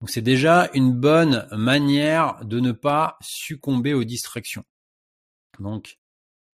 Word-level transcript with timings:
Donc 0.01 0.09
c'est 0.09 0.21
déjà 0.21 0.69
une 0.73 0.91
bonne 0.91 1.47
manière 1.51 2.43
de 2.45 2.59
ne 2.59 2.71
pas 2.71 3.17
succomber 3.21 3.93
aux 3.93 4.03
distractions. 4.03 4.65
Donc 5.59 5.99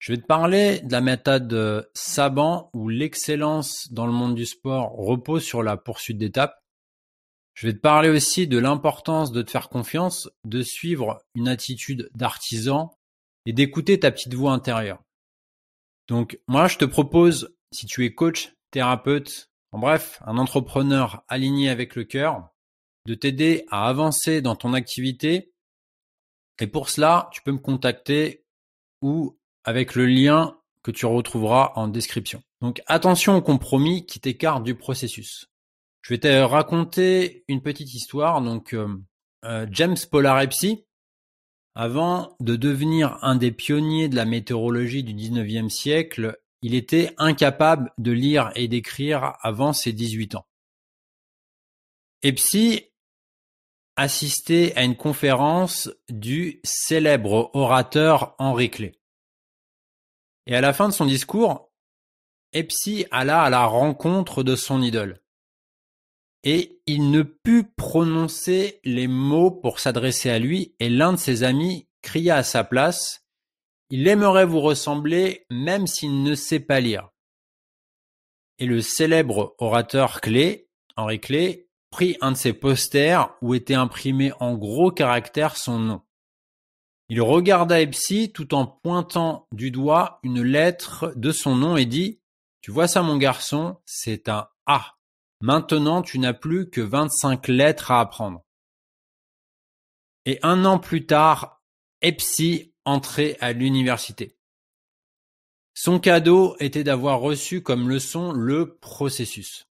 je 0.00 0.12
vais 0.12 0.18
te 0.18 0.26
parler 0.26 0.80
de 0.80 0.90
la 0.92 1.02
méthode 1.02 1.88
Saban 1.92 2.70
où 2.72 2.88
l'excellence 2.88 3.92
dans 3.92 4.06
le 4.06 4.12
monde 4.12 4.34
du 4.34 4.46
sport 4.46 4.96
repose 4.96 5.44
sur 5.44 5.62
la 5.62 5.76
poursuite 5.76 6.16
d'étapes. 6.16 6.58
Je 7.52 7.66
vais 7.66 7.74
te 7.74 7.80
parler 7.80 8.08
aussi 8.08 8.48
de 8.48 8.58
l'importance 8.58 9.30
de 9.30 9.42
te 9.42 9.50
faire 9.50 9.68
confiance, 9.68 10.30
de 10.44 10.62
suivre 10.62 11.22
une 11.34 11.48
attitude 11.48 12.10
d'artisan 12.14 12.96
et 13.44 13.52
d'écouter 13.52 14.00
ta 14.00 14.10
petite 14.10 14.32
voix 14.32 14.52
intérieure. 14.52 15.02
Donc 16.08 16.40
moi 16.48 16.66
je 16.66 16.78
te 16.78 16.86
propose, 16.86 17.54
si 17.70 17.84
tu 17.84 18.06
es 18.06 18.14
coach, 18.14 18.54
thérapeute, 18.70 19.50
en 19.72 19.78
bref, 19.78 20.22
un 20.24 20.38
entrepreneur 20.38 21.24
aligné 21.28 21.68
avec 21.68 21.94
le 21.94 22.04
cœur, 22.04 22.48
de 23.04 23.12
t'aider 23.14 23.66
à 23.70 23.86
avancer 23.86 24.40
dans 24.40 24.56
ton 24.56 24.72
activité. 24.72 25.52
Et 26.58 26.66
pour 26.66 26.88
cela, 26.88 27.28
tu 27.32 27.42
peux 27.42 27.52
me 27.52 27.58
contacter 27.58 28.46
ou 29.02 29.38
avec 29.64 29.94
le 29.94 30.06
lien 30.06 30.56
que 30.82 30.90
tu 30.90 31.06
retrouveras 31.06 31.72
en 31.76 31.88
description. 31.88 32.42
Donc 32.60 32.82
attention 32.86 33.36
au 33.36 33.42
compromis 33.42 34.06
qui 34.06 34.20
t'écarte 34.20 34.64
du 34.64 34.74
processus. 34.74 35.50
Je 36.02 36.14
vais 36.14 36.18
te 36.18 36.28
raconter 36.28 37.44
une 37.48 37.62
petite 37.62 37.94
histoire. 37.94 38.40
Donc 38.40 38.74
euh, 38.74 38.88
euh, 39.44 39.66
James 39.70 39.96
Polarepsi, 40.10 40.84
avant 41.74 42.36
de 42.40 42.56
devenir 42.56 43.18
un 43.22 43.36
des 43.36 43.52
pionniers 43.52 44.08
de 44.08 44.16
la 44.16 44.24
météorologie 44.24 45.04
du 45.04 45.14
19e 45.14 45.68
siècle, 45.68 46.38
il 46.62 46.74
était 46.74 47.14
incapable 47.16 47.92
de 47.98 48.12
lire 48.12 48.50
et 48.54 48.68
d'écrire 48.68 49.34
avant 49.40 49.72
ses 49.72 49.92
18 49.92 50.34
ans. 50.34 50.46
Epsi 52.22 52.90
assistait 53.96 54.74
à 54.76 54.84
une 54.84 54.96
conférence 54.96 55.90
du 56.10 56.60
célèbre 56.64 57.50
orateur 57.54 58.34
Henri 58.38 58.70
Clé. 58.70 58.99
Et 60.46 60.56
à 60.56 60.60
la 60.60 60.72
fin 60.72 60.88
de 60.88 60.94
son 60.94 61.06
discours, 61.06 61.70
Epsi 62.52 63.06
alla 63.10 63.42
à 63.42 63.50
la 63.50 63.66
rencontre 63.66 64.42
de 64.42 64.56
son 64.56 64.82
idole. 64.82 65.20
Et 66.42 66.80
il 66.86 67.10
ne 67.10 67.22
put 67.22 67.64
prononcer 67.64 68.80
les 68.84 69.06
mots 69.06 69.50
pour 69.50 69.78
s'adresser 69.78 70.30
à 70.30 70.38
lui, 70.38 70.74
et 70.80 70.88
l'un 70.88 71.12
de 71.12 71.18
ses 71.18 71.42
amis 71.42 71.88
cria 72.02 72.36
à 72.36 72.42
sa 72.42 72.64
place 72.64 73.26
Il 73.90 74.08
aimerait 74.08 74.46
vous 74.46 74.60
ressembler 74.60 75.46
même 75.50 75.86
s'il 75.86 76.22
ne 76.22 76.34
sait 76.34 76.60
pas 76.60 76.80
lire. 76.80 77.10
Et 78.58 78.66
le 78.66 78.80
célèbre 78.80 79.54
orateur 79.58 80.20
Clé, 80.20 80.68
Henri 80.96 81.20
Clé, 81.20 81.68
prit 81.90 82.16
un 82.20 82.32
de 82.32 82.36
ses 82.36 82.52
posters 82.52 83.34
où 83.42 83.54
était 83.54 83.74
imprimé 83.74 84.32
en 84.40 84.54
gros 84.54 84.90
caractères 84.90 85.56
son 85.56 85.78
nom. 85.78 86.02
Il 87.12 87.20
regarda 87.22 87.80
Epsi 87.80 88.30
tout 88.30 88.54
en 88.54 88.66
pointant 88.66 89.48
du 89.50 89.72
doigt 89.72 90.20
une 90.22 90.42
lettre 90.42 91.12
de 91.16 91.32
son 91.32 91.56
nom 91.56 91.76
et 91.76 91.84
dit 91.84 92.20
Tu 92.60 92.70
vois 92.70 92.86
ça 92.86 93.02
mon 93.02 93.16
garçon, 93.16 93.78
c'est 93.84 94.28
un 94.28 94.48
A. 94.66 94.94
Maintenant 95.40 96.02
tu 96.02 96.20
n'as 96.20 96.34
plus 96.34 96.70
que 96.70 96.80
vingt-cinq 96.80 97.48
lettres 97.48 97.90
à 97.90 97.98
apprendre. 97.98 98.44
Et 100.24 100.38
un 100.44 100.64
an 100.64 100.78
plus 100.78 101.04
tard, 101.04 101.60
Epsi 102.00 102.72
entrait 102.84 103.36
à 103.40 103.52
l'université. 103.52 104.36
Son 105.74 105.98
cadeau 105.98 106.54
était 106.60 106.84
d'avoir 106.84 107.18
reçu 107.18 107.60
comme 107.60 107.88
leçon 107.88 108.30
le 108.30 108.76
processus. 108.76 109.66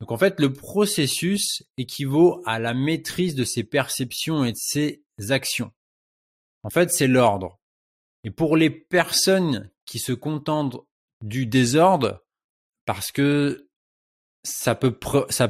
Donc 0.00 0.10
en 0.10 0.18
fait, 0.18 0.40
le 0.40 0.52
processus 0.52 1.62
équivaut 1.76 2.42
à 2.46 2.58
la 2.58 2.74
maîtrise 2.74 3.36
de 3.36 3.44
ses 3.44 3.62
perceptions 3.62 4.44
et 4.44 4.52
de 4.52 4.58
ses 4.58 5.04
actions. 5.28 5.70
En 6.62 6.70
fait, 6.70 6.90
c'est 6.90 7.06
l'ordre. 7.06 7.58
Et 8.24 8.30
pour 8.30 8.56
les 8.56 8.70
personnes 8.70 9.70
qui 9.86 9.98
se 9.98 10.12
contentent 10.12 10.76
du 11.22 11.46
désordre, 11.46 12.24
parce 12.84 13.12
que 13.12 13.68
ça 14.42 14.74
peut, 14.74 14.96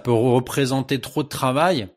représenter 0.06 1.00
trop 1.00 1.22
de 1.22 1.28
travail, 1.28 1.88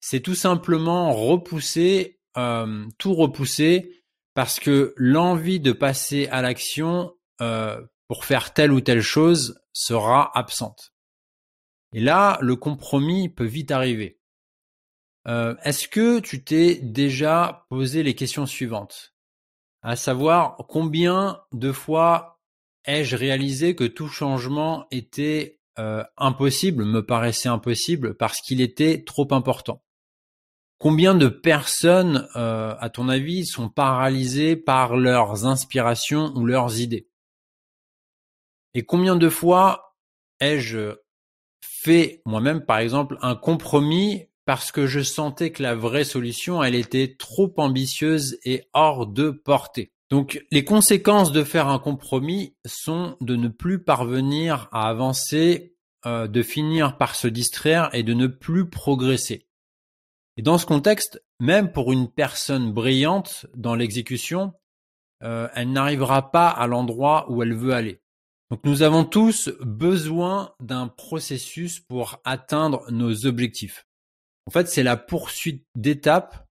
c'est 0.00 0.20
tout 0.20 0.34
simplement 0.34 1.12
repousser, 1.12 2.20
euh, 2.36 2.86
tout 2.98 3.14
repousser, 3.14 4.04
parce 4.34 4.60
que 4.60 4.94
l'envie 4.96 5.58
de 5.58 5.72
passer 5.72 6.28
à 6.28 6.42
l'action 6.42 7.14
euh, 7.40 7.80
pour 8.08 8.24
faire 8.24 8.52
telle 8.52 8.72
ou 8.72 8.80
telle 8.80 9.00
chose 9.00 9.60
sera 9.72 10.30
absente. 10.36 10.92
Et 11.94 12.00
là, 12.00 12.38
le 12.40 12.56
compromis 12.56 13.28
peut 13.28 13.46
vite 13.46 13.70
arriver. 13.70 14.17
Euh, 15.28 15.54
est-ce 15.62 15.88
que 15.88 16.20
tu 16.20 16.42
t'es 16.42 16.76
déjà 16.76 17.66
posé 17.68 18.02
les 18.02 18.14
questions 18.14 18.46
suivantes? 18.46 19.14
À 19.82 19.94
savoir, 19.94 20.56
combien 20.68 21.42
de 21.52 21.70
fois 21.70 22.40
ai-je 22.86 23.14
réalisé 23.14 23.74
que 23.74 23.84
tout 23.84 24.08
changement 24.08 24.86
était 24.90 25.60
euh, 25.78 26.02
impossible, 26.16 26.84
me 26.84 27.04
paraissait 27.04 27.50
impossible, 27.50 28.16
parce 28.16 28.40
qu'il 28.40 28.62
était 28.62 29.04
trop 29.04 29.28
important? 29.32 29.84
Combien 30.78 31.14
de 31.14 31.28
personnes, 31.28 32.26
euh, 32.36 32.74
à 32.78 32.88
ton 32.88 33.08
avis, 33.08 33.44
sont 33.44 33.68
paralysées 33.68 34.56
par 34.56 34.96
leurs 34.96 35.44
inspirations 35.44 36.32
ou 36.36 36.46
leurs 36.46 36.80
idées? 36.80 37.08
Et 38.72 38.82
combien 38.82 39.16
de 39.16 39.28
fois 39.28 39.96
ai-je 40.40 40.96
fait 41.60 42.22
moi-même, 42.24 42.64
par 42.64 42.78
exemple, 42.78 43.18
un 43.20 43.34
compromis 43.34 44.28
parce 44.48 44.72
que 44.72 44.86
je 44.86 45.00
sentais 45.00 45.52
que 45.52 45.62
la 45.62 45.74
vraie 45.74 46.04
solution, 46.04 46.62
elle 46.62 46.74
était 46.74 47.16
trop 47.18 47.52
ambitieuse 47.58 48.38
et 48.46 48.64
hors 48.72 49.06
de 49.06 49.28
portée. 49.28 49.92
Donc 50.08 50.42
les 50.50 50.64
conséquences 50.64 51.32
de 51.32 51.44
faire 51.44 51.68
un 51.68 51.78
compromis 51.78 52.56
sont 52.64 53.18
de 53.20 53.36
ne 53.36 53.48
plus 53.48 53.78
parvenir 53.84 54.70
à 54.72 54.88
avancer, 54.88 55.76
euh, 56.06 56.28
de 56.28 56.40
finir 56.40 56.96
par 56.96 57.14
se 57.14 57.28
distraire 57.28 57.90
et 57.92 58.02
de 58.02 58.14
ne 58.14 58.26
plus 58.26 58.70
progresser. 58.70 59.46
Et 60.38 60.42
dans 60.42 60.56
ce 60.56 60.64
contexte, 60.64 61.22
même 61.40 61.70
pour 61.70 61.92
une 61.92 62.10
personne 62.10 62.72
brillante 62.72 63.44
dans 63.54 63.74
l'exécution, 63.74 64.54
euh, 65.22 65.48
elle 65.54 65.72
n'arrivera 65.72 66.30
pas 66.30 66.48
à 66.48 66.66
l'endroit 66.66 67.30
où 67.30 67.42
elle 67.42 67.54
veut 67.54 67.74
aller. 67.74 68.00
Donc 68.50 68.60
nous 68.64 68.80
avons 68.80 69.04
tous 69.04 69.50
besoin 69.60 70.54
d'un 70.58 70.88
processus 70.88 71.80
pour 71.80 72.22
atteindre 72.24 72.90
nos 72.90 73.26
objectifs. 73.26 73.84
En 74.48 74.50
fait, 74.50 74.66
c'est 74.66 74.82
la 74.82 74.96
poursuite 74.96 75.66
d'étapes. 75.74 76.48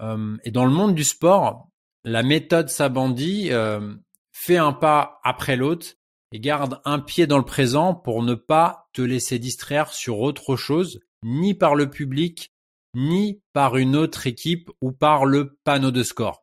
Euh, 0.00 0.38
et 0.44 0.50
dans 0.50 0.64
le 0.64 0.70
monde 0.70 0.94
du 0.94 1.04
sport, 1.04 1.68
la 2.02 2.22
méthode 2.22 2.70
Sabandi 2.70 3.52
euh, 3.52 3.94
fait 4.32 4.56
un 4.56 4.72
pas 4.72 5.20
après 5.22 5.54
l'autre 5.54 5.96
et 6.32 6.40
garde 6.40 6.80
un 6.86 6.98
pied 6.98 7.26
dans 7.26 7.36
le 7.36 7.44
présent 7.44 7.94
pour 7.94 8.22
ne 8.22 8.32
pas 8.32 8.88
te 8.94 9.02
laisser 9.02 9.38
distraire 9.38 9.92
sur 9.92 10.20
autre 10.20 10.56
chose, 10.56 11.00
ni 11.22 11.52
par 11.52 11.74
le 11.74 11.90
public, 11.90 12.54
ni 12.94 13.42
par 13.52 13.76
une 13.76 13.96
autre 13.96 14.26
équipe 14.26 14.70
ou 14.80 14.92
par 14.92 15.26
le 15.26 15.58
panneau 15.62 15.90
de 15.90 16.04
score. 16.04 16.42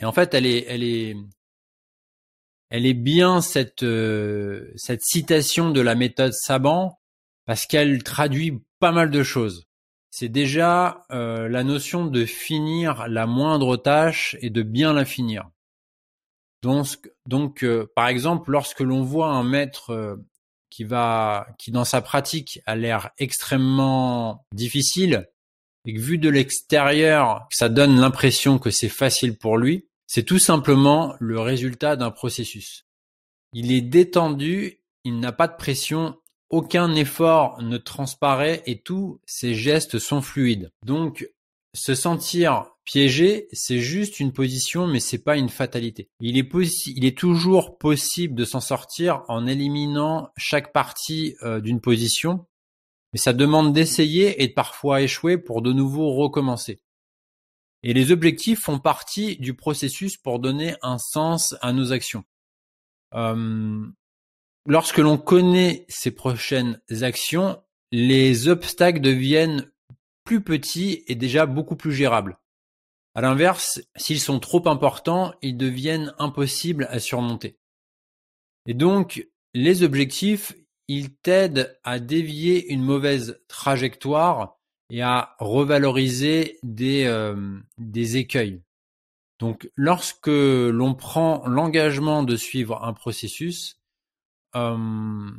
Et 0.00 0.04
en 0.04 0.10
fait, 0.10 0.34
elle 0.34 0.46
est, 0.46 0.64
elle 0.66 0.82
est, 0.82 1.16
elle 2.70 2.86
est 2.86 2.94
bien 2.94 3.40
cette 3.40 3.84
euh, 3.84 4.72
cette 4.74 5.02
citation 5.04 5.70
de 5.70 5.80
la 5.80 5.94
méthode 5.94 6.32
Saban 6.32 6.98
parce 7.44 7.66
qu'elle 7.66 8.02
traduit 8.02 8.64
pas 8.80 8.90
mal 8.90 9.12
de 9.12 9.22
choses. 9.22 9.66
C'est 10.18 10.30
déjà 10.30 11.04
euh, 11.10 11.46
la 11.46 11.62
notion 11.62 12.06
de 12.06 12.24
finir 12.24 13.06
la 13.06 13.26
moindre 13.26 13.76
tâche 13.76 14.34
et 14.40 14.48
de 14.48 14.62
bien 14.62 14.94
la 14.94 15.04
finir. 15.04 15.50
Donc, 16.62 17.10
donc 17.26 17.62
euh, 17.62 17.92
par 17.94 18.08
exemple, 18.08 18.50
lorsque 18.50 18.80
l'on 18.80 19.02
voit 19.02 19.28
un 19.28 19.44
maître 19.44 20.18
qui 20.70 20.84
va, 20.84 21.46
qui 21.58 21.70
dans 21.70 21.84
sa 21.84 22.00
pratique 22.00 22.62
a 22.64 22.76
l'air 22.76 23.10
extrêmement 23.18 24.46
difficile, 24.54 25.28
et 25.84 25.92
que 25.92 26.00
vu 26.00 26.16
de 26.16 26.30
l'extérieur, 26.30 27.46
ça 27.50 27.68
donne 27.68 28.00
l'impression 28.00 28.58
que 28.58 28.70
c'est 28.70 28.88
facile 28.88 29.36
pour 29.36 29.58
lui, 29.58 29.86
c'est 30.06 30.24
tout 30.24 30.38
simplement 30.38 31.14
le 31.20 31.40
résultat 31.40 31.94
d'un 31.96 32.10
processus. 32.10 32.86
Il 33.52 33.70
est 33.70 33.82
détendu, 33.82 34.80
il 35.04 35.20
n'a 35.20 35.32
pas 35.32 35.46
de 35.46 35.56
pression, 35.56 36.16
aucun 36.50 36.94
effort 36.94 37.60
ne 37.62 37.76
transparaît 37.76 38.62
et 38.66 38.80
tous 38.80 39.20
ses 39.26 39.54
gestes 39.54 39.98
sont 39.98 40.22
fluides. 40.22 40.70
Donc, 40.84 41.28
se 41.74 41.94
sentir 41.94 42.70
piégé, 42.84 43.48
c'est 43.52 43.80
juste 43.80 44.20
une 44.20 44.32
position, 44.32 44.86
mais 44.86 45.00
c'est 45.00 45.22
pas 45.22 45.36
une 45.36 45.48
fatalité. 45.48 46.08
Il 46.20 46.38
est, 46.38 46.48
il 46.86 47.04
est 47.04 47.18
toujours 47.18 47.78
possible 47.78 48.34
de 48.34 48.44
s'en 48.44 48.60
sortir 48.60 49.24
en 49.28 49.46
éliminant 49.46 50.30
chaque 50.36 50.72
partie 50.72 51.34
euh, 51.42 51.60
d'une 51.60 51.80
position, 51.80 52.46
mais 53.12 53.18
ça 53.18 53.32
demande 53.32 53.72
d'essayer 53.72 54.42
et 54.42 54.48
de 54.48 54.54
parfois 54.54 55.02
échouer 55.02 55.36
pour 55.36 55.62
de 55.62 55.72
nouveau 55.72 56.14
recommencer. 56.14 56.80
Et 57.82 57.92
les 57.92 58.10
objectifs 58.10 58.60
font 58.60 58.78
partie 58.78 59.36
du 59.36 59.54
processus 59.54 60.16
pour 60.16 60.38
donner 60.38 60.76
un 60.82 60.98
sens 60.98 61.54
à 61.60 61.72
nos 61.72 61.92
actions. 61.92 62.24
Euh, 63.14 63.86
lorsque 64.66 64.98
l'on 64.98 65.18
connaît 65.18 65.84
ces 65.88 66.10
prochaines 66.10 66.80
actions, 67.02 67.62
les 67.92 68.48
obstacles 68.48 69.00
deviennent 69.00 69.70
plus 70.24 70.42
petits 70.42 71.04
et 71.06 71.14
déjà 71.14 71.46
beaucoup 71.46 71.76
plus 71.76 71.92
gérables. 71.92 72.38
À 73.14 73.20
l'inverse, 73.20 73.80
s'ils 73.96 74.20
sont 74.20 74.40
trop 74.40 74.68
importants, 74.68 75.32
ils 75.40 75.56
deviennent 75.56 76.12
impossibles 76.18 76.86
à 76.90 76.98
surmonter. 76.98 77.56
Et 78.66 78.74
donc, 78.74 79.26
les 79.54 79.82
objectifs, 79.82 80.54
ils 80.88 81.14
t'aident 81.14 81.78
à 81.82 81.98
dévier 81.98 82.70
une 82.72 82.82
mauvaise 82.82 83.40
trajectoire 83.48 84.58
et 84.90 85.02
à 85.02 85.34
revaloriser 85.38 86.58
des, 86.62 87.04
euh, 87.06 87.58
des 87.78 88.18
écueils. 88.18 88.62
Donc 89.38 89.70
lorsque 89.74 90.28
l'on 90.28 90.94
prend 90.94 91.46
l'engagement 91.46 92.22
de 92.22 92.36
suivre 92.36 92.82
un 92.84 92.92
processus 92.92 93.75
euh, 94.56 95.30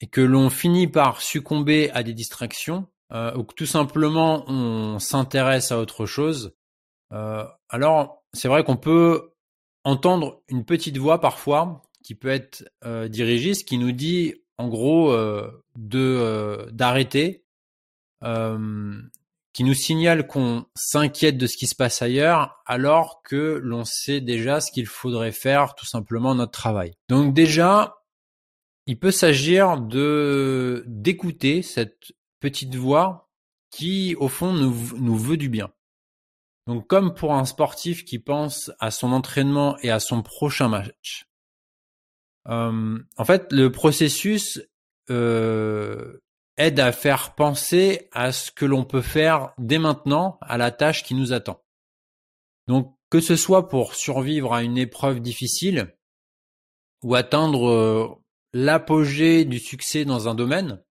et 0.00 0.08
que 0.08 0.20
l'on 0.20 0.50
finit 0.50 0.88
par 0.88 1.22
succomber 1.22 1.90
à 1.90 2.02
des 2.02 2.14
distractions, 2.14 2.88
euh, 3.12 3.36
ou 3.36 3.44
que 3.44 3.54
tout 3.54 3.66
simplement 3.66 4.44
on 4.48 4.98
s'intéresse 4.98 5.70
à 5.70 5.78
autre 5.78 6.06
chose, 6.06 6.54
euh, 7.12 7.44
alors 7.68 8.24
c'est 8.32 8.48
vrai 8.48 8.64
qu'on 8.64 8.76
peut 8.76 9.32
entendre 9.84 10.42
une 10.48 10.64
petite 10.64 10.96
voix 10.96 11.20
parfois 11.20 11.82
qui 12.02 12.14
peut 12.14 12.28
être 12.28 12.64
euh, 12.84 13.08
dirigiste, 13.08 13.68
qui 13.68 13.78
nous 13.78 13.92
dit 13.92 14.34
en 14.58 14.68
gros 14.68 15.12
euh, 15.12 15.62
de 15.76 16.68
d'arrêter, 16.72 17.44
qui 19.52 19.64
nous 19.64 19.74
signale 19.74 20.26
qu'on 20.26 20.64
s'inquiète 20.74 21.36
de 21.36 21.46
ce 21.46 21.56
qui 21.56 21.66
se 21.66 21.74
passe 21.74 22.00
ailleurs, 22.00 22.62
alors 22.66 23.22
que 23.22 23.60
l'on 23.62 23.84
sait 23.84 24.20
déjà 24.20 24.60
ce 24.60 24.70
qu'il 24.70 24.86
faudrait 24.86 25.32
faire 25.32 25.74
tout 25.74 25.86
simplement 25.86 26.34
notre 26.34 26.52
travail. 26.52 26.94
Donc 27.08 27.34
déjà, 27.34 28.01
il 28.86 28.98
peut 28.98 29.10
s'agir 29.10 29.78
de 29.78 30.84
d'écouter 30.86 31.62
cette 31.62 32.12
petite 32.40 32.74
voix 32.74 33.30
qui, 33.70 34.14
au 34.16 34.28
fond, 34.28 34.52
nous, 34.52 34.74
nous 34.98 35.16
veut 35.16 35.36
du 35.36 35.48
bien. 35.48 35.72
Donc, 36.66 36.86
comme 36.86 37.14
pour 37.14 37.34
un 37.34 37.44
sportif 37.44 38.04
qui 38.04 38.18
pense 38.18 38.70
à 38.78 38.90
son 38.90 39.12
entraînement 39.12 39.76
et 39.78 39.90
à 39.90 39.98
son 39.98 40.22
prochain 40.22 40.68
match. 40.68 41.26
Euh, 42.48 42.98
en 43.16 43.24
fait, 43.24 43.52
le 43.52 43.70
processus 43.72 44.60
euh, 45.10 46.18
aide 46.56 46.78
à 46.80 46.92
faire 46.92 47.34
penser 47.34 48.08
à 48.12 48.32
ce 48.32 48.52
que 48.52 48.64
l'on 48.64 48.84
peut 48.84 49.02
faire 49.02 49.52
dès 49.58 49.78
maintenant 49.78 50.38
à 50.40 50.58
la 50.58 50.70
tâche 50.70 51.02
qui 51.02 51.14
nous 51.14 51.32
attend. 51.32 51.62
Donc, 52.68 52.96
que 53.10 53.20
ce 53.20 53.36
soit 53.36 53.68
pour 53.68 53.94
survivre 53.94 54.54
à 54.54 54.62
une 54.62 54.78
épreuve 54.78 55.20
difficile 55.20 55.96
ou 57.02 57.14
atteindre 57.14 57.68
euh, 57.68 58.21
l'apogée 58.52 59.44
du 59.44 59.58
succès 59.58 60.04
dans 60.04 60.28
un 60.28 60.34
domaine, 60.34 60.82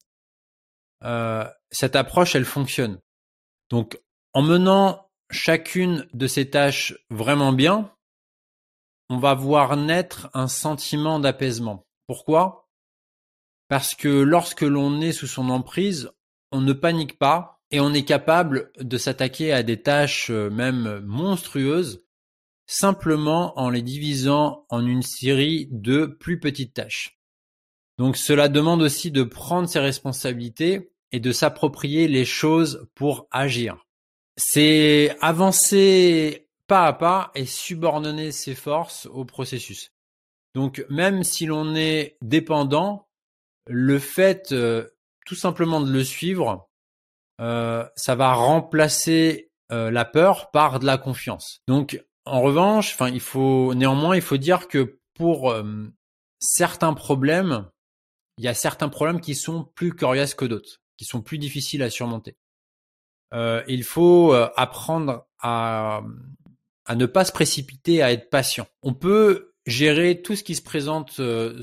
euh, 1.04 1.46
cette 1.70 1.96
approche, 1.96 2.36
elle 2.36 2.46
fonctionne. 2.46 3.00
Donc, 3.70 4.00
en 4.34 4.42
menant 4.42 5.10
chacune 5.32 6.08
de 6.14 6.28
ces 6.28 6.50
tâches 6.50 6.94
vraiment 7.10 7.54
bien, 7.54 7.92
on 9.10 9.18
va 9.18 9.34
voir 9.34 9.78
naître 9.78 10.30
un 10.34 10.48
sentiment 10.48 11.20
d'apaisement. 11.20 11.86
Pourquoi? 12.08 12.70
Parce 13.68 13.96
que 13.96 14.10
lorsque 14.10 14.62
l'on 14.62 15.02
est 15.02 15.14
sous 15.14 15.28
son 15.28 15.50
emprise, 15.50 16.12
on 16.52 16.62
ne 16.62 16.74
panique 16.74 17.18
pas 17.18 17.62
et 17.72 17.80
on 17.80 17.94
est 17.94 18.04
capable 18.04 18.72
de 18.78 18.98
s'attaquer 18.98 19.54
à 19.54 19.64
des 19.64 19.82
tâches 19.82 20.30
euh, 20.30 20.50
même 20.50 21.00
monstrueuses 21.06 22.06
simplement 22.68 23.58
en 23.60 23.70
les 23.70 23.82
divisant 23.82 24.66
en 24.70 24.86
une 24.86 25.02
série 25.02 25.68
de 25.72 26.06
plus 26.06 26.40
petites 26.40 26.74
tâches. 26.74 27.21
Donc 28.02 28.18
cela 28.18 28.50
demande 28.50 28.82
aussi 28.82 29.12
de 29.12 29.22
prendre 29.22 29.70
ses 29.70 29.78
responsabilités 29.78 30.92
et 31.12 31.20
de 31.20 31.32
s'approprier 31.32 32.08
les 32.08 32.26
choses 32.26 32.88
pour 32.96 33.28
agir. 33.30 33.86
C'est 34.38 35.16
avancer 35.22 36.48
pas 36.66 36.88
à 36.88 36.94
pas 36.94 37.32
et 37.36 37.46
subordonner 37.46 38.32
ses 38.32 38.56
forces 38.56 39.06
au 39.06 39.24
processus. 39.24 39.92
Donc 40.56 40.84
même 40.90 41.24
si 41.24 41.46
l'on 41.46 41.76
est 41.76 42.18
dépendant, 42.24 43.08
le 43.68 44.00
fait 44.00 44.52
euh, 44.52 44.90
tout 45.28 45.36
simplement 45.36 45.80
de 45.80 45.92
le 45.92 46.04
suivre, 46.04 46.72
euh, 47.40 47.88
ça 47.96 48.16
va 48.16 48.34
remplacer 48.34 49.52
euh, 49.72 49.92
la 49.92 50.06
peur 50.06 50.50
par 50.50 50.80
de 50.80 50.88
la 50.88 50.98
confiance. 50.98 51.62
Donc 51.68 52.04
en 52.26 52.42
revanche, 52.42 52.96
enfin 52.96 53.10
il 53.10 53.22
faut 53.22 53.76
néanmoins 53.76 54.16
il 54.16 54.24
faut 54.24 54.38
dire 54.38 54.68
que 54.68 54.98
pour 55.14 55.54
certains 56.40 56.96
problèmes, 56.96 57.70
il 58.42 58.46
y 58.46 58.48
a 58.48 58.56
certains 58.56 58.90
problèmes 58.90 59.22
qui 59.22 59.36
sont 59.36 59.66
plus 59.76 59.94
coriaces 59.94 60.34
que 60.34 60.46
d'autres, 60.46 60.82
qui 60.98 61.06
sont 61.06 61.22
plus 61.22 61.38
difficiles 61.38 61.84
à 61.84 61.92
surmonter. 61.92 62.38
Euh, 63.36 63.64
il 63.68 63.84
faut 63.84 64.34
euh, 64.34 64.50
apprendre 64.56 65.28
à, 65.38 66.02
à 66.86 66.96
ne 66.96 67.06
pas 67.06 67.24
se 67.24 67.32
précipiter, 67.32 68.02
à 68.02 68.12
être 68.12 68.32
patient. 68.32 68.66
On 68.82 68.96
peut 68.96 69.54
gérer 69.68 70.24
tout 70.24 70.36
ce 70.36 70.44
qui 70.44 70.56
se 70.56 70.64
présente 70.64 71.20
euh, 71.20 71.62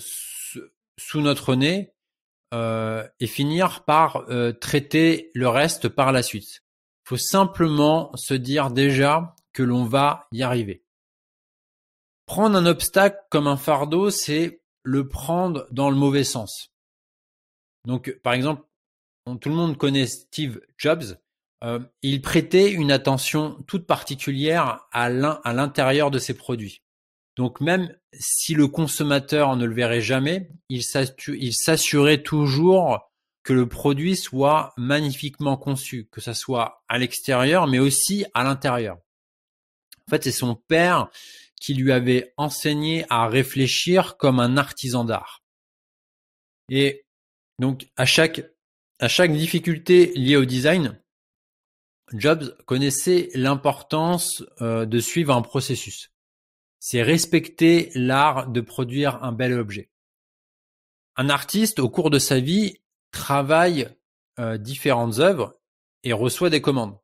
sous 0.96 1.20
notre 1.20 1.56
nez 1.56 1.94
et 2.52 3.26
finir 3.26 3.84
par 3.84 4.24
traiter 4.58 5.30
le 5.34 5.48
reste 5.48 5.90
par 5.90 6.12
la 6.12 6.22
suite. 6.22 6.62
Il 7.04 7.08
faut 7.08 7.16
simplement 7.18 8.10
se 8.14 8.32
dire 8.32 8.70
déjà 8.70 9.36
que 9.52 9.62
l'on 9.62 9.84
va 9.84 10.28
y 10.32 10.42
arriver. 10.42 10.82
Prendre 12.24 12.56
un 12.56 12.64
obstacle 12.64 13.18
comme 13.30 13.48
un 13.48 13.58
fardeau, 13.58 14.08
c'est 14.08 14.62
le 14.88 15.06
prendre 15.06 15.66
dans 15.70 15.90
le 15.90 15.96
mauvais 15.96 16.24
sens. 16.24 16.72
Donc, 17.84 18.18
par 18.22 18.32
exemple, 18.32 18.62
tout 19.40 19.50
le 19.50 19.54
monde 19.54 19.76
connaît 19.76 20.06
Steve 20.06 20.60
Jobs. 20.78 21.18
Euh, 21.62 21.80
il 22.02 22.22
prêtait 22.22 22.70
une 22.72 22.90
attention 22.90 23.58
toute 23.66 23.86
particulière 23.86 24.86
à 24.92 25.10
l'intérieur 25.10 26.10
de 26.10 26.18
ses 26.18 26.34
produits. 26.34 26.82
Donc 27.36 27.60
même 27.60 27.94
si 28.12 28.54
le 28.54 28.66
consommateur 28.66 29.56
ne 29.56 29.66
le 29.66 29.74
verrait 29.74 30.00
jamais, 30.00 30.50
il 30.70 30.82
s'assurait 30.82 32.22
toujours 32.22 33.12
que 33.42 33.52
le 33.52 33.68
produit 33.68 34.16
soit 34.16 34.72
magnifiquement 34.76 35.56
conçu, 35.56 36.08
que 36.10 36.20
ça 36.20 36.34
soit 36.34 36.82
à 36.88 36.98
l'extérieur, 36.98 37.66
mais 37.66 37.78
aussi 37.78 38.24
à 38.34 38.42
l'intérieur. 38.42 38.96
En 40.06 40.10
fait, 40.10 40.24
c'est 40.24 40.32
son 40.32 40.54
père 40.54 41.10
qui 41.58 41.74
lui 41.74 41.92
avait 41.92 42.32
enseigné 42.36 43.04
à 43.10 43.28
réfléchir 43.28 44.16
comme 44.16 44.40
un 44.40 44.56
artisan 44.56 45.04
d'art. 45.04 45.42
Et 46.70 47.04
donc, 47.58 47.88
à 47.96 48.04
chaque, 48.04 48.42
à 48.98 49.08
chaque 49.08 49.32
difficulté 49.32 50.12
liée 50.14 50.36
au 50.36 50.44
design, 50.44 51.00
Jobs 52.12 52.56
connaissait 52.64 53.28
l'importance 53.34 54.44
euh, 54.60 54.86
de 54.86 54.98
suivre 54.98 55.34
un 55.34 55.42
processus. 55.42 56.10
C'est 56.80 57.02
respecter 57.02 57.90
l'art 57.94 58.48
de 58.48 58.60
produire 58.60 59.22
un 59.22 59.32
bel 59.32 59.52
objet. 59.58 59.90
Un 61.16 61.28
artiste, 61.28 61.80
au 61.80 61.90
cours 61.90 62.10
de 62.10 62.18
sa 62.18 62.38
vie, 62.38 62.78
travaille 63.10 63.88
euh, 64.38 64.56
différentes 64.56 65.18
œuvres 65.18 65.58
et 66.04 66.12
reçoit 66.12 66.50
des 66.50 66.62
commandes. 66.62 66.96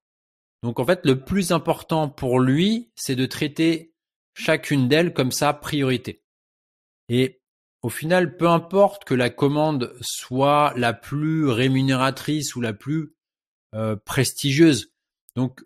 Donc 0.62 0.78
en 0.78 0.86
fait, 0.86 1.04
le 1.04 1.20
plus 1.20 1.52
important 1.52 2.08
pour 2.08 2.38
lui, 2.38 2.92
c'est 2.94 3.16
de 3.16 3.26
traiter 3.26 3.93
chacune 4.34 4.88
d'elles 4.88 5.14
comme 5.14 5.32
sa 5.32 5.52
priorité. 5.52 6.22
Et 7.08 7.40
au 7.82 7.88
final, 7.88 8.36
peu 8.36 8.48
importe 8.48 9.04
que 9.04 9.14
la 9.14 9.30
commande 9.30 9.94
soit 10.00 10.72
la 10.76 10.92
plus 10.92 11.48
rémunératrice 11.48 12.56
ou 12.56 12.60
la 12.60 12.72
plus 12.72 13.14
euh, 13.74 13.96
prestigieuse. 13.96 14.92
Donc, 15.36 15.62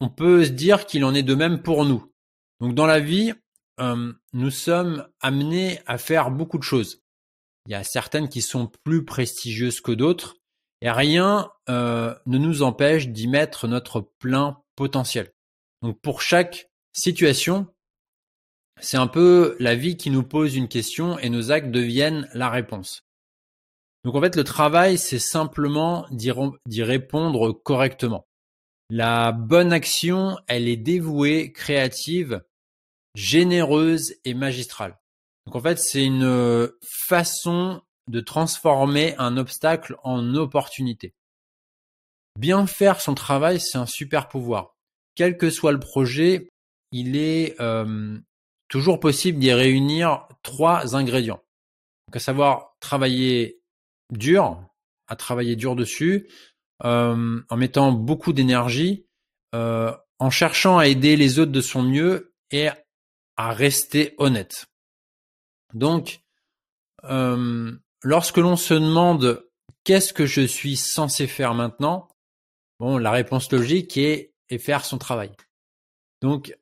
on 0.00 0.08
peut 0.08 0.44
se 0.44 0.50
dire 0.50 0.86
qu'il 0.86 1.04
en 1.04 1.14
est 1.14 1.22
de 1.22 1.34
même 1.34 1.62
pour 1.62 1.84
nous. 1.84 2.12
Donc, 2.60 2.74
dans 2.74 2.86
la 2.86 3.00
vie, 3.00 3.32
euh, 3.80 4.12
nous 4.32 4.50
sommes 4.50 5.08
amenés 5.20 5.80
à 5.86 5.98
faire 5.98 6.30
beaucoup 6.30 6.58
de 6.58 6.62
choses. 6.62 7.02
Il 7.66 7.72
y 7.72 7.74
a 7.74 7.84
certaines 7.84 8.28
qui 8.28 8.42
sont 8.42 8.70
plus 8.84 9.04
prestigieuses 9.04 9.80
que 9.80 9.92
d'autres, 9.92 10.36
et 10.80 10.90
rien 10.90 11.50
euh, 11.68 12.14
ne 12.26 12.38
nous 12.38 12.62
empêche 12.62 13.08
d'y 13.08 13.28
mettre 13.28 13.66
notre 13.66 14.00
plein 14.18 14.62
potentiel. 14.76 15.32
Donc, 15.80 16.00
pour 16.00 16.22
chaque 16.22 16.70
situation, 16.92 17.66
c'est 18.80 18.96
un 18.96 19.06
peu 19.06 19.56
la 19.60 19.74
vie 19.74 19.96
qui 19.96 20.10
nous 20.10 20.22
pose 20.22 20.56
une 20.56 20.68
question 20.68 21.18
et 21.18 21.28
nos 21.28 21.52
actes 21.52 21.70
deviennent 21.70 22.28
la 22.34 22.50
réponse. 22.50 23.04
Donc 24.04 24.16
en 24.16 24.20
fait, 24.20 24.34
le 24.34 24.44
travail, 24.44 24.98
c'est 24.98 25.18
simplement 25.18 26.06
d'y 26.10 26.82
répondre 26.82 27.52
correctement. 27.52 28.26
La 28.90 29.32
bonne 29.32 29.72
action, 29.72 30.36
elle 30.48 30.68
est 30.68 30.76
dévouée, 30.76 31.52
créative, 31.52 32.42
généreuse 33.14 34.14
et 34.24 34.34
magistrale. 34.34 34.98
Donc 35.46 35.56
en 35.56 35.60
fait, 35.60 35.78
c'est 35.78 36.04
une 36.04 36.68
façon 36.82 37.82
de 38.08 38.20
transformer 38.20 39.14
un 39.18 39.36
obstacle 39.36 39.96
en 40.02 40.34
opportunité. 40.34 41.14
Bien 42.38 42.66
faire 42.66 43.00
son 43.00 43.14
travail, 43.14 43.60
c'est 43.60 43.78
un 43.78 43.86
super 43.86 44.28
pouvoir. 44.28 44.74
Quel 45.14 45.36
que 45.36 45.50
soit 45.50 45.72
le 45.72 45.80
projet, 45.80 46.48
il 46.90 47.16
est 47.16 47.60
euh, 47.60 48.18
toujours 48.72 49.00
possible 49.00 49.38
d'y 49.38 49.52
réunir 49.52 50.26
trois 50.42 50.96
ingrédients. 50.96 51.42
Donc 52.06 52.16
à 52.16 52.20
savoir 52.20 52.74
travailler 52.80 53.60
dur, 54.10 54.64
à 55.08 55.14
travailler 55.14 55.56
dur 55.56 55.76
dessus, 55.76 56.26
euh, 56.82 57.42
en 57.50 57.56
mettant 57.58 57.92
beaucoup 57.92 58.32
d'énergie, 58.32 59.06
euh, 59.54 59.94
en 60.18 60.30
cherchant 60.30 60.78
à 60.78 60.86
aider 60.86 61.16
les 61.16 61.38
autres 61.38 61.52
de 61.52 61.60
son 61.60 61.82
mieux 61.82 62.34
et 62.50 62.70
à 63.36 63.52
rester 63.52 64.14
honnête. 64.16 64.64
Donc, 65.74 66.22
euh, 67.04 67.72
lorsque 68.02 68.38
l'on 68.38 68.56
se 68.56 68.72
demande 68.72 69.46
qu'est-ce 69.84 70.14
que 70.14 70.24
je 70.24 70.40
suis 70.40 70.76
censé 70.76 71.26
faire 71.26 71.52
maintenant, 71.52 72.08
bon, 72.80 72.96
la 72.96 73.10
réponse 73.10 73.52
logique 73.52 73.98
est, 73.98 74.32
est 74.48 74.56
faire 74.56 74.86
son 74.86 74.96
travail. 74.96 75.30
Donc, 76.22 76.56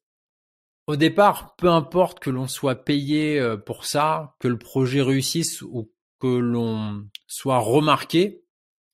au 0.90 0.97
départ, 0.97 1.54
peu 1.56 1.68
importe 1.68 2.18
que 2.18 2.30
l'on 2.30 2.49
soit 2.49 2.85
payé 2.85 3.38
euh, 3.38 3.56
pour 3.56 3.85
ça, 3.85 4.35
que 4.40 4.49
le 4.49 4.59
projet 4.59 5.02
réussisse 5.02 5.62
ou 5.62 5.92
que 6.18 6.26
l'on 6.26 7.06
soit 7.28 7.59
remarqué, 7.59 8.42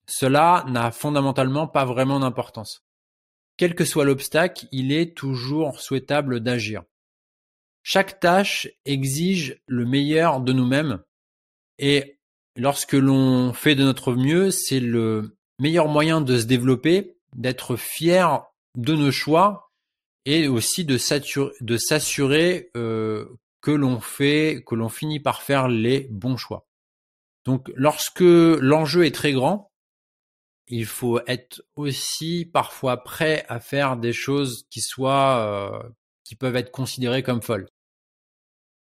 cela 0.06 0.64
n'a 0.68 0.90
fondamentalement 0.90 1.66
pas 1.66 1.86
vraiment 1.86 2.20
d'importance. 2.20 2.84
Quel 3.56 3.74
que 3.74 3.86
soit 3.86 4.04
l'obstacle, 4.04 4.66
il 4.72 4.92
est 4.92 5.16
toujours 5.16 5.80
souhaitable 5.80 6.40
d'agir. 6.40 6.82
Chaque 7.82 8.20
tâche 8.20 8.68
exige 8.84 9.62
le 9.66 9.86
meilleur 9.86 10.40
de 10.40 10.52
nous-mêmes 10.52 11.02
et 11.78 12.18
lorsque 12.56 12.92
l'on 12.92 13.54
fait 13.54 13.74
de 13.74 13.84
notre 13.84 14.12
mieux, 14.12 14.50
c'est 14.50 14.80
le 14.80 15.38
meilleur 15.58 15.88
moyen 15.88 16.20
de 16.20 16.38
se 16.38 16.44
développer, 16.44 17.16
d'être 17.34 17.76
fier 17.76 18.44
de 18.76 18.94
nos 18.94 19.10
choix 19.10 19.65
et 20.26 20.48
aussi 20.48 20.84
de 20.84 20.98
s'assurer 20.98 22.70
euh, 22.76 23.26
que 23.62 23.70
l'on 23.70 24.00
fait, 24.00 24.62
que 24.66 24.74
l'on 24.74 24.88
finit 24.88 25.20
par 25.20 25.42
faire 25.42 25.68
les 25.68 26.08
bons 26.10 26.36
choix. 26.36 26.66
Donc, 27.44 27.72
lorsque 27.76 28.20
l'enjeu 28.20 29.06
est 29.06 29.14
très 29.14 29.32
grand, 29.32 29.72
il 30.66 30.84
faut 30.84 31.20
être 31.28 31.62
aussi 31.76 32.44
parfois 32.44 33.04
prêt 33.04 33.46
à 33.48 33.60
faire 33.60 33.96
des 33.96 34.12
choses 34.12 34.66
qui 34.68 34.80
soient, 34.80 35.38
euh, 35.38 35.88
qui 36.24 36.34
peuvent 36.34 36.56
être 36.56 36.72
considérées 36.72 37.22
comme 37.22 37.40
folles. 37.40 37.68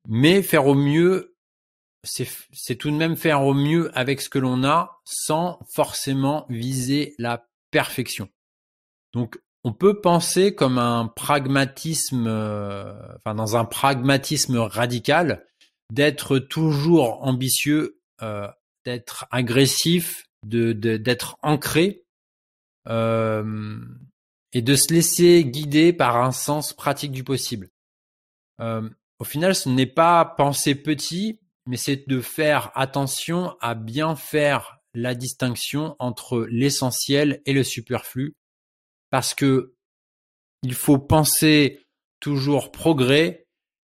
Mais 0.07 0.41
faire 0.41 0.67
au 0.67 0.75
mieux, 0.75 1.35
c'est 2.03 2.75
tout 2.75 2.91
de 2.91 2.95
même 2.95 3.17
faire 3.17 3.43
au 3.43 3.53
mieux 3.53 3.91
avec 3.97 4.21
ce 4.21 4.29
que 4.29 4.39
l'on 4.39 4.63
a, 4.63 5.01
sans 5.03 5.59
forcément 5.73 6.45
viser 6.49 7.13
la 7.17 7.45
perfection. 7.71 8.29
Donc, 9.11 9.37
on 9.65 9.73
peut 9.73 9.99
penser 9.99 10.53
comme 10.53 10.77
un 10.77 11.07
pragmatisme, 11.07 12.27
euh, 12.27 12.93
enfin 13.15 13.33
dans 13.33 13.57
un 13.57 13.65
pragmatisme 13.65 14.57
radical, 14.59 15.43
d'être 15.91 16.37
toujours 16.37 17.25
ambitieux, 17.25 17.99
euh, 18.21 18.47
d'être 18.85 19.25
agressif, 19.31 20.27
de 20.45 20.71
d'être 20.71 21.39
ancré 21.41 22.03
euh, 22.87 23.79
et 24.53 24.61
de 24.61 24.75
se 24.75 24.93
laisser 24.93 25.43
guider 25.43 25.93
par 25.93 26.17
un 26.17 26.31
sens 26.31 26.71
pratique 26.71 27.11
du 27.11 27.23
possible. 27.23 27.71
au 28.59 29.23
final, 29.23 29.55
ce 29.55 29.69
n'est 29.69 29.87
pas 29.87 30.25
penser 30.25 30.75
petit, 30.75 31.39
mais 31.65 31.77
c'est 31.77 32.07
de 32.07 32.21
faire 32.21 32.71
attention 32.75 33.55
à 33.61 33.73
bien 33.73 34.15
faire 34.15 34.77
la 34.93 35.15
distinction 35.15 35.95
entre 35.97 36.45
l'essentiel 36.51 37.41
et 37.47 37.53
le 37.53 37.63
superflu 37.63 38.35
parce 39.15 39.33
que 39.33 39.73
il 40.61 40.73
faut 40.73 40.97
penser 40.97 41.85
toujours 42.19 42.73
progrès, 42.73 43.45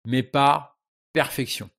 mais 0.07 0.23
pas 0.23 0.79
perfection. 1.13 1.69